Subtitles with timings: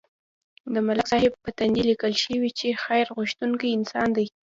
[0.73, 4.27] د ملک صاحب په تندي لیکل شوي چې خیر غوښتونکی انسان دی.